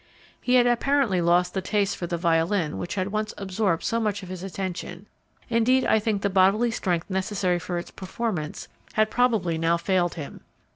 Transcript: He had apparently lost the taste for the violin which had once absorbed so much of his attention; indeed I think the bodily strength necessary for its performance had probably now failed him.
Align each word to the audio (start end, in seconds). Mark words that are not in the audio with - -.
He 0.41 0.55
had 0.55 0.65
apparently 0.65 1.21
lost 1.21 1.53
the 1.53 1.61
taste 1.61 1.95
for 1.95 2.07
the 2.07 2.17
violin 2.17 2.79
which 2.79 2.95
had 2.95 3.09
once 3.11 3.35
absorbed 3.37 3.83
so 3.83 3.99
much 3.99 4.23
of 4.23 4.29
his 4.29 4.41
attention; 4.41 5.05
indeed 5.47 5.85
I 5.85 5.99
think 5.99 6.23
the 6.23 6.29
bodily 6.31 6.71
strength 6.71 7.07
necessary 7.07 7.59
for 7.59 7.77
its 7.77 7.91
performance 7.91 8.67
had 8.93 9.11
probably 9.11 9.59
now 9.59 9.77
failed 9.77 10.15
him. 10.15 10.41